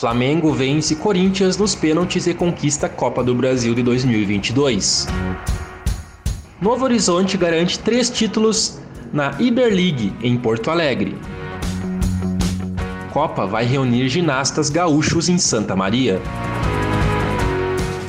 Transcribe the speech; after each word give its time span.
Flamengo 0.00 0.50
vence 0.50 0.96
Corinthians 0.96 1.58
nos 1.58 1.74
pênaltis 1.74 2.26
e 2.26 2.32
conquista 2.32 2.86
a 2.86 2.88
Copa 2.88 3.22
do 3.22 3.34
Brasil 3.34 3.74
de 3.74 3.82
2022. 3.82 5.06
Novo 6.58 6.84
Horizonte 6.84 7.36
garante 7.36 7.78
três 7.78 8.08
títulos 8.08 8.80
na 9.12 9.34
Iber 9.38 9.68
League 9.68 10.14
em 10.22 10.38
Porto 10.38 10.70
Alegre. 10.70 11.18
Copa 13.12 13.44
vai 13.44 13.66
reunir 13.66 14.08
ginastas 14.08 14.70
gaúchos 14.70 15.28
em 15.28 15.36
Santa 15.36 15.76
Maria. 15.76 16.18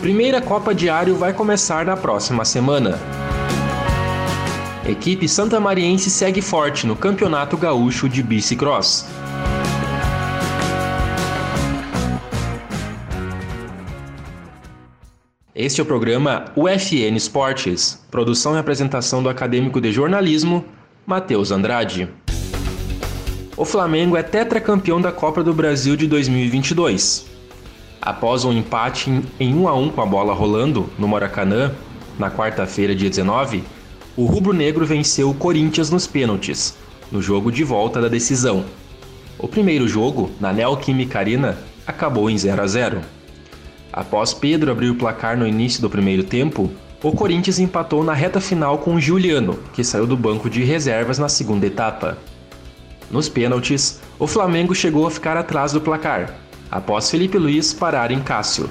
Primeira 0.00 0.40
Copa 0.40 0.74
Diário 0.74 1.14
vai 1.14 1.32
começar 1.32 1.86
na 1.86 1.96
próxima 1.96 2.44
semana. 2.44 2.98
Equipe 4.88 5.28
Santa 5.28 5.60
Mariense 5.60 6.10
segue 6.10 6.42
forte 6.42 6.84
no 6.84 6.96
Campeonato 6.96 7.56
Gaúcho 7.56 8.08
de 8.08 8.24
Bicicross. 8.24 9.06
Este 15.58 15.80
é 15.80 15.82
o 15.82 15.86
programa 15.86 16.52
UFN 16.54 17.16
Esportes, 17.16 17.98
produção 18.10 18.54
e 18.54 18.58
apresentação 18.58 19.22
do 19.22 19.30
acadêmico 19.30 19.80
de 19.80 19.90
jornalismo, 19.90 20.62
Matheus 21.06 21.50
Andrade. 21.50 22.10
O 23.56 23.64
Flamengo 23.64 24.18
é 24.18 24.22
tetracampeão 24.22 25.00
da 25.00 25.10
Copa 25.10 25.42
do 25.42 25.54
Brasil 25.54 25.96
de 25.96 26.06
2022. 26.06 27.24
Após 28.02 28.44
um 28.44 28.52
empate 28.52 29.10
em 29.40 29.54
1 29.54 29.66
a 29.66 29.74
1 29.74 29.88
com 29.92 30.02
a 30.02 30.04
bola 30.04 30.34
rolando 30.34 30.90
no 30.98 31.08
Maracanã, 31.08 31.72
na 32.18 32.30
quarta-feira, 32.30 32.94
dia 32.94 33.08
19, 33.08 33.64
o 34.14 34.26
rubro-negro 34.26 34.84
venceu 34.84 35.30
o 35.30 35.34
Corinthians 35.34 35.88
nos 35.88 36.06
pênaltis, 36.06 36.76
no 37.10 37.22
jogo 37.22 37.50
de 37.50 37.64
volta 37.64 37.98
da 37.98 38.08
decisão. 38.08 38.62
O 39.38 39.48
primeiro 39.48 39.88
jogo, 39.88 40.30
na 40.38 40.52
Neoquímica 40.52 41.18
Arena, 41.18 41.56
acabou 41.86 42.28
em 42.28 42.36
0 42.36 42.60
a 42.60 42.66
0. 42.66 43.15
Após 43.96 44.34
Pedro 44.34 44.70
abrir 44.70 44.90
o 44.90 44.94
placar 44.94 45.38
no 45.38 45.46
início 45.46 45.80
do 45.80 45.88
primeiro 45.88 46.22
tempo, 46.22 46.70
o 47.02 47.12
Corinthians 47.12 47.58
empatou 47.58 48.04
na 48.04 48.12
reta 48.12 48.42
final 48.42 48.76
com 48.76 49.00
Juliano, 49.00 49.58
que 49.72 49.82
saiu 49.82 50.06
do 50.06 50.14
banco 50.14 50.50
de 50.50 50.62
reservas 50.62 51.18
na 51.18 51.30
segunda 51.30 51.66
etapa. 51.66 52.18
Nos 53.10 53.26
pênaltis, 53.26 53.98
o 54.18 54.26
Flamengo 54.26 54.74
chegou 54.74 55.06
a 55.06 55.10
ficar 55.10 55.38
atrás 55.38 55.72
do 55.72 55.80
placar, 55.80 56.34
após 56.70 57.10
Felipe 57.10 57.38
Luiz 57.38 57.72
parar 57.72 58.10
em 58.10 58.20
Cássio. 58.20 58.68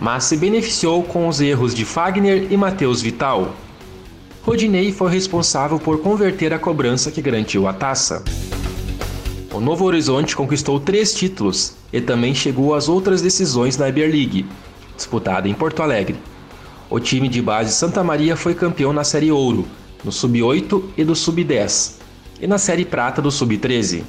Mas 0.00 0.22
se 0.22 0.36
beneficiou 0.36 1.02
com 1.02 1.26
os 1.26 1.40
erros 1.40 1.74
de 1.74 1.84
Fagner 1.84 2.52
e 2.52 2.56
Matheus 2.56 3.02
Vital. 3.02 3.56
Rodinei 4.42 4.92
foi 4.92 5.10
responsável 5.10 5.80
por 5.80 6.00
converter 6.00 6.52
a 6.52 6.60
cobrança 6.60 7.10
que 7.10 7.20
garantiu 7.20 7.66
a 7.66 7.72
taça. 7.72 8.22
O 9.54 9.60
Novo 9.60 9.84
Horizonte 9.84 10.34
conquistou 10.34 10.80
três 10.80 11.14
títulos 11.14 11.76
e 11.92 12.00
também 12.00 12.34
chegou 12.34 12.74
às 12.74 12.88
outras 12.88 13.22
decisões 13.22 13.76
da 13.76 13.88
Iber 13.88 14.10
League, 14.10 14.46
disputada 14.96 15.48
em 15.48 15.54
Porto 15.54 15.80
Alegre. 15.80 16.16
O 16.90 16.98
time 16.98 17.28
de 17.28 17.40
base 17.40 17.72
Santa 17.72 18.02
Maria 18.02 18.34
foi 18.34 18.52
campeão 18.52 18.92
na 18.92 19.04
Série 19.04 19.30
Ouro, 19.30 19.64
no 20.02 20.10
Sub-8 20.10 20.82
e 20.96 21.04
do 21.04 21.14
Sub-10, 21.14 21.98
e 22.40 22.48
na 22.48 22.58
Série 22.58 22.84
Prata 22.84 23.22
do 23.22 23.30
Sub-13. 23.30 24.02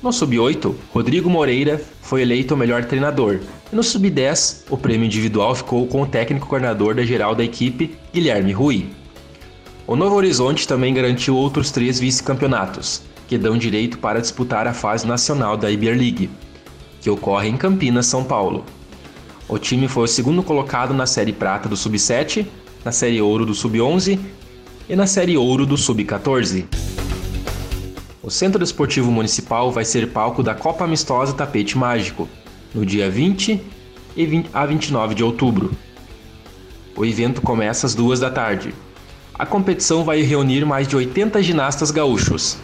No 0.00 0.12
Sub-8, 0.12 0.72
Rodrigo 0.94 1.28
Moreira 1.28 1.82
foi 2.00 2.22
eleito 2.22 2.54
o 2.54 2.56
melhor 2.56 2.84
treinador, 2.84 3.40
e 3.72 3.74
no 3.74 3.82
Sub-10, 3.82 4.66
o 4.70 4.76
prêmio 4.76 5.04
individual 5.04 5.52
ficou 5.52 5.84
com 5.88 6.02
o 6.02 6.06
técnico 6.06 6.46
coordenador 6.46 6.94
da 6.94 7.02
geral 7.04 7.34
da 7.34 7.42
equipe, 7.42 7.96
Guilherme 8.14 8.52
Rui. 8.52 8.86
O 9.84 9.96
Novo 9.96 10.14
Horizonte 10.14 10.68
também 10.68 10.94
garantiu 10.94 11.34
outros 11.34 11.72
três 11.72 11.98
vice-campeonatos, 11.98 13.02
que 13.30 13.38
dão 13.38 13.56
direito 13.56 14.00
para 14.00 14.20
disputar 14.20 14.66
a 14.66 14.74
fase 14.74 15.06
nacional 15.06 15.56
da 15.56 15.70
Iber 15.70 15.96
League, 15.96 16.28
que 17.00 17.08
ocorre 17.08 17.48
em 17.48 17.56
Campinas, 17.56 18.06
São 18.06 18.24
Paulo. 18.24 18.64
O 19.48 19.56
time 19.56 19.86
foi 19.86 20.02
o 20.02 20.08
segundo 20.08 20.42
colocado 20.42 20.92
na 20.92 21.06
Série 21.06 21.32
Prata 21.32 21.68
do 21.68 21.76
Sub-7, 21.76 22.44
na 22.84 22.90
Série 22.90 23.22
Ouro 23.22 23.46
do 23.46 23.54
Sub-11 23.54 24.18
e 24.88 24.96
na 24.96 25.06
Série 25.06 25.36
Ouro 25.36 25.64
do 25.64 25.76
Sub-14. 25.76 26.64
O 28.20 28.32
Centro 28.32 28.64
Esportivo 28.64 29.12
Municipal 29.12 29.70
vai 29.70 29.84
ser 29.84 30.08
palco 30.08 30.42
da 30.42 30.52
Copa 30.52 30.82
Amistosa 30.82 31.32
Tapete 31.32 31.78
Mágico, 31.78 32.28
no 32.74 32.84
dia 32.84 33.08
20 33.08 33.62
e 34.16 34.26
20 34.26 34.50
a 34.52 34.66
29 34.66 35.14
de 35.14 35.22
outubro. 35.22 35.70
O 36.96 37.04
evento 37.04 37.40
começa 37.40 37.86
às 37.86 37.94
duas 37.94 38.18
da 38.18 38.28
tarde. 38.28 38.74
A 39.32 39.46
competição 39.46 40.02
vai 40.02 40.20
reunir 40.20 40.66
mais 40.66 40.88
de 40.88 40.96
80 40.96 41.40
ginastas 41.44 41.92
gaúchos, 41.92 42.58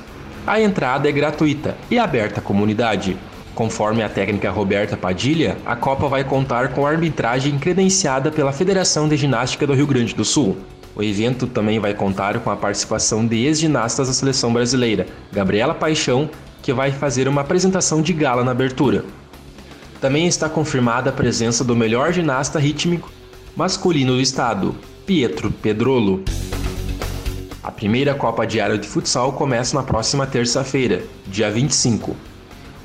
a 0.47 0.61
entrada 0.61 1.09
é 1.09 1.13
gratuita 1.13 1.77
e 1.91 1.99
aberta 1.99 2.41
à 2.41 2.43
comunidade. 2.43 3.17
Conforme 3.55 4.03
a 4.03 4.09
técnica 4.09 4.51
Roberta 4.51 4.97
Padilha, 4.97 5.57
a 5.67 5.75
Copa 5.75 6.09
vai 6.09 6.23
contar 6.23 6.69
com 6.69 6.87
arbitragem 6.87 7.59
credenciada 7.59 8.31
pela 8.31 8.53
Federação 8.53 9.09
de 9.09 9.17
Ginástica 9.17 9.67
do 9.67 9.75
Rio 9.75 9.87
Grande 9.87 10.15
do 10.15 10.25
Sul. 10.25 10.57
O 10.95 11.03
evento 11.03 11.47
também 11.47 11.81
vai 11.81 11.95
contar 11.95 12.39
com 12.39 12.51
a 12.51 12.57
participação 12.57 13.27
de 13.27 13.45
ex-ginastas 13.45 14.07
da 14.09 14.15
seleção 14.15 14.53
brasileira, 14.53 15.07
Gabriela 15.33 15.75
Paixão, 15.75 16.31
que 16.63 16.73
vai 16.73 16.93
fazer 16.93 17.27
uma 17.29 17.41
apresentação 17.41 18.01
de 18.01 18.13
gala 18.13 18.45
na 18.45 18.53
abertura. 18.53 19.05
Também 20.01 20.27
está 20.27 20.49
confirmada 20.49 21.11
a 21.11 21.13
presença 21.13 21.65
do 21.65 21.75
melhor 21.75 22.13
ginasta 22.13 22.59
rítmico 22.59 23.11
masculino 23.57 24.13
do 24.13 24.21
estado, 24.21 24.77
Pietro 25.07 25.51
Pedrolo. 25.51 26.23
A 27.67 27.71
primeira 27.73 28.15
Copa 28.15 28.47
Diária 28.47 28.79
de 28.79 28.87
Futsal 28.87 29.33
começa 29.33 29.77
na 29.77 29.83
próxima 29.83 30.25
terça-feira, 30.25 31.03
dia 31.27 31.51
25. 31.51 32.15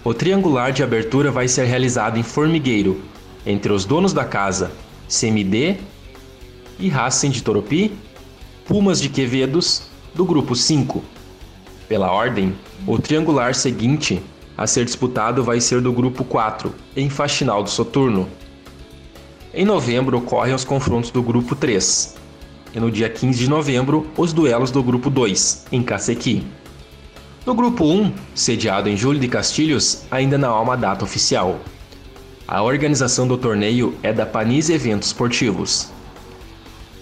O 0.03 0.11
triangular 0.11 0.71
de 0.71 0.81
abertura 0.81 1.29
vai 1.29 1.47
ser 1.47 1.65
realizado 1.65 2.17
em 2.17 2.23
Formigueiro, 2.23 2.99
entre 3.45 3.71
os 3.71 3.85
donos 3.85 4.11
da 4.11 4.25
casa, 4.25 4.71
CMD 5.07 5.77
e 6.79 6.89
Racing 6.89 7.29
de 7.29 7.43
Toropi, 7.43 7.93
Pumas 8.65 8.99
de 8.99 9.07
Quevedos, 9.07 9.83
do 10.15 10.25
grupo 10.25 10.55
5. 10.55 11.03
Pela 11.87 12.11
ordem, 12.11 12.55
o 12.87 12.97
triangular 12.97 13.53
seguinte 13.53 14.19
a 14.57 14.65
ser 14.65 14.83
disputado 14.83 15.43
vai 15.43 15.61
ser 15.61 15.79
do 15.79 15.93
grupo 15.93 16.23
4, 16.23 16.73
em 16.95 17.07
Faxinal 17.07 17.61
do 17.61 17.69
Soturno. 17.69 18.27
Em 19.53 19.63
novembro 19.63 20.17
ocorrem 20.17 20.55
os 20.55 20.65
confrontos 20.65 21.11
do 21.11 21.21
grupo 21.21 21.55
3, 21.55 22.19
e 22.73 22.79
no 22.79 22.91
dia 22.91 23.09
15 23.09 23.39
de 23.39 23.49
novembro 23.49 24.07
os 24.17 24.33
duelos 24.33 24.71
do 24.71 24.81
Grupo 24.83 25.09
2, 25.09 25.67
em 25.71 25.81
Cacequi. 25.83 26.45
No 27.45 27.55
Grupo 27.55 27.85
1, 27.85 28.13
sediado 28.35 28.87
em 28.87 28.95
Júlio 28.95 29.19
de 29.19 29.27
Castilhos, 29.27 30.03
ainda 30.11 30.37
não 30.37 30.53
há 30.53 30.61
uma 30.61 30.77
data 30.77 31.03
oficial. 31.03 31.59
A 32.47 32.61
organização 32.61 33.27
do 33.27 33.37
torneio 33.37 33.95
é 34.03 34.13
da 34.13 34.25
Panis 34.25 34.69
Eventos 34.69 35.07
Esportivos. 35.07 35.89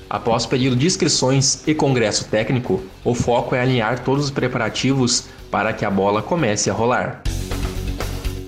Após 0.09 0.45
período 0.45 0.75
de 0.75 0.87
inscrições 0.87 1.67
e 1.67 1.75
congresso 1.75 2.25
técnico, 2.29 2.81
o 3.03 3.13
foco 3.13 3.53
é 3.53 3.61
alinhar 3.61 4.03
todos 4.03 4.25
os 4.25 4.31
preparativos 4.31 5.25
para 5.51 5.73
que 5.73 5.85
a 5.85 5.89
bola 5.89 6.21
comece 6.21 6.69
a 6.69 6.73
rolar. 6.73 7.21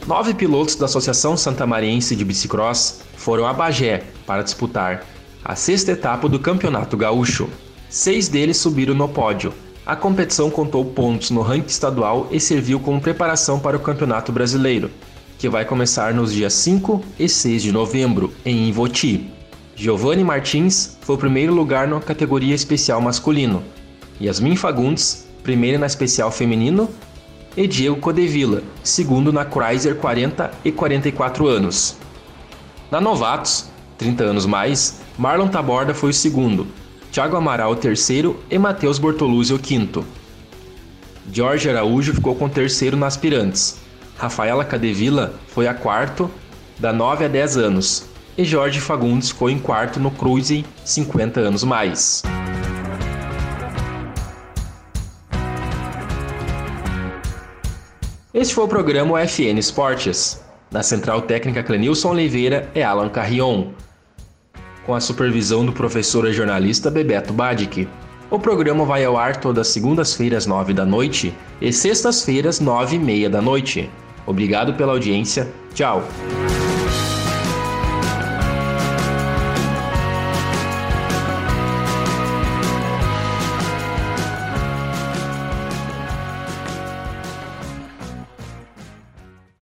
Nove 0.08 0.34
pilotos 0.34 0.76
da 0.76 0.86
Associação 0.86 1.38
Santa 1.38 1.68
Mariense 1.68 2.16
de 2.16 2.26
Bicicross 2.26 3.02
foram 3.16 3.46
a 3.46 3.54
Bagé 3.54 4.04
para 4.26 4.42
disputar 4.42 5.06
a 5.44 5.56
sexta 5.56 5.92
etapa 5.92 6.30
do 6.30 6.40
Campeonato 6.40 6.96
Gaúcho. 6.96 7.50
Seis 7.90 8.28
deles 8.28 8.58
subiram 8.58 8.94
no 8.94 9.10
pódio. 9.10 9.52
A 9.86 9.96
competição 9.96 10.52
contou 10.52 10.86
pontos 10.86 11.32
no 11.32 11.42
ranking 11.42 11.68
estadual 11.68 12.28
e 12.32 12.40
serviu 12.40 12.80
como 12.80 13.02
preparação 13.02 13.60
para 13.60 13.76
o 13.76 13.80
Campeonato 13.80 14.32
Brasileiro, 14.32 14.92
que 15.40 15.50
vai 15.50 15.66
começar 15.66 16.14
nos 16.14 16.32
dias 16.32 16.54
5 16.54 17.04
e 17.18 17.28
6 17.28 17.64
de 17.64 17.72
novembro, 17.72 18.32
em 18.46 18.70
Ivoti. 18.70 19.32
Giovanni 19.76 20.24
Martins 20.24 20.98
foi 21.02 21.16
o 21.16 21.18
primeiro 21.20 21.54
lugar 21.54 21.88
na 21.88 22.00
categoria 22.00 22.54
especial 22.54 23.02
masculino, 23.02 23.64
Yasmin 24.22 24.56
Fagundes, 24.56 25.28
primeiro 25.42 25.80
na 25.80 25.88
especial 25.88 26.32
feminino, 26.32 26.88
e 27.58 27.66
Diego 27.66 27.98
Codevilla, 27.98 28.62
segundo 28.84 29.34
na 29.34 29.44
Chrysler 29.44 29.96
40 29.96 30.52
e 30.64 30.72
44 30.72 31.48
anos. 31.48 31.98
Na 32.92 33.02
Novatos, 33.02 33.66
30 33.98 34.24
anos 34.24 34.46
mais, 34.46 35.01
Marlon 35.22 35.50
Taborda 35.50 35.94
foi 35.94 36.10
o 36.10 36.14
segundo, 36.14 36.66
Thiago 37.12 37.38
Amaral 37.38 37.74
o 37.74 37.76
terceiro 37.76 38.40
e 38.50 38.58
Matheus 38.58 38.98
Bortoluzzi 38.98 39.54
o 39.54 39.60
quinto. 39.60 40.04
Jorge 41.32 41.70
Araújo 41.70 42.16
ficou 42.16 42.34
com 42.34 42.50
terceiro 42.50 42.98
nas 42.98 43.14
aspirantes. 43.14 43.78
Rafaela 44.18 44.66
Cadevila 44.66 45.36
foi 45.50 45.68
a 45.68 45.76
quarto, 45.76 46.28
da 46.80 46.92
9 46.92 47.26
a 47.26 47.28
10 47.28 47.58
anos. 47.58 48.08
E 48.36 48.44
Jorge 48.44 48.82
Fagundes 48.82 49.30
ficou 49.30 49.48
em 49.48 49.60
quarto 49.60 50.00
no 50.00 50.10
Cruising 50.10 50.66
50 50.84 51.40
anos 51.40 51.64
mais. 51.64 52.24
Este 58.34 58.56
foi 58.56 58.64
o 58.64 58.68
programa 58.68 59.22
UFN 59.22 59.60
Esportes. 59.60 60.44
Na 60.72 60.82
central 60.82 61.22
técnica 61.22 61.62
Clenilson 61.62 62.10
Oliveira 62.10 62.72
é 62.74 62.82
Alan 62.82 63.10
Carrion, 63.10 63.68
com 64.92 64.96
a 64.96 65.00
supervisão 65.00 65.66
do 65.66 65.72
professor 65.72 66.28
e 66.28 66.34
jornalista 66.34 66.92
Bebeto 66.92 67.32
Badic. 67.32 67.88
O 68.30 68.38
programa 68.38 68.84
vai 68.84 69.06
ao 69.06 69.16
ar 69.16 69.38
todas 69.38 69.70
segundas-feiras, 69.70 70.46
nove 70.46 70.74
da 70.74 70.86
noite 70.86 71.34
e 71.62 71.72
sextas-feiras, 71.72 72.60
nove 72.60 72.98
e 72.98 73.00
meia 73.00 73.30
da 73.30 73.42
noite. 73.42 73.90
Obrigado 74.28 74.74
pela 74.74 74.92
audiência. 74.92 75.48
Tchau. 75.74 76.04